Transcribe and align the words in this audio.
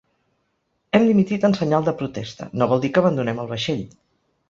Hem 0.99 1.05
dimitit 1.09 1.45
en 1.51 1.55
senyal 1.61 1.87
de 1.91 1.95
protesta, 2.01 2.51
no 2.59 2.71
vol 2.75 2.85
dir 2.87 2.95
que 2.97 3.07
abandonem 3.07 3.45
el 3.47 3.57
vaixell 3.57 3.89